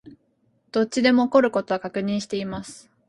[0.71, 2.89] どっちでも起こる事は確認しています